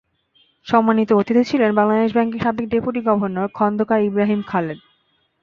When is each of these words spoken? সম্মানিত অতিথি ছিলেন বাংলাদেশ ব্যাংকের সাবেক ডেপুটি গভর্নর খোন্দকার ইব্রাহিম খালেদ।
সম্মানিত 0.67 1.09
অতিথি 1.13 1.43
ছিলেন 1.49 1.71
বাংলাদেশ 1.79 2.09
ব্যাংকের 2.13 2.43
সাবেক 2.43 2.65
ডেপুটি 2.69 2.99
গভর্নর 3.07 3.47
খোন্দকার 3.57 3.99
ইব্রাহিম 4.01 4.41
খালেদ। 4.47 4.79